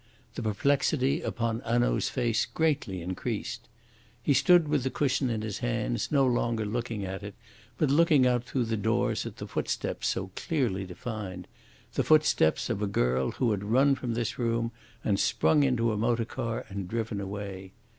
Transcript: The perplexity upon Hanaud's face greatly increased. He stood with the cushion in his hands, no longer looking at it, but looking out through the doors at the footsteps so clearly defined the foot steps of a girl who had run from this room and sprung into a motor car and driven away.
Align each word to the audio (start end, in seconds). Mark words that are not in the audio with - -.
The 0.33 0.41
perplexity 0.41 1.21
upon 1.21 1.59
Hanaud's 1.59 2.09
face 2.09 2.47
greatly 2.47 3.03
increased. 3.03 3.69
He 4.23 4.33
stood 4.33 4.67
with 4.67 4.81
the 4.81 4.89
cushion 4.89 5.29
in 5.29 5.43
his 5.43 5.59
hands, 5.59 6.11
no 6.11 6.25
longer 6.25 6.65
looking 6.65 7.05
at 7.05 7.21
it, 7.21 7.35
but 7.77 7.91
looking 7.91 8.25
out 8.25 8.43
through 8.43 8.65
the 8.65 8.77
doors 8.77 9.27
at 9.27 9.37
the 9.37 9.45
footsteps 9.45 10.07
so 10.07 10.31
clearly 10.35 10.85
defined 10.85 11.47
the 11.93 12.03
foot 12.03 12.25
steps 12.25 12.67
of 12.67 12.81
a 12.81 12.87
girl 12.87 13.33
who 13.33 13.51
had 13.51 13.63
run 13.63 13.93
from 13.93 14.15
this 14.15 14.39
room 14.39 14.71
and 15.03 15.19
sprung 15.19 15.61
into 15.61 15.91
a 15.91 15.97
motor 15.97 16.25
car 16.25 16.65
and 16.67 16.87
driven 16.87 17.21
away. 17.21 17.73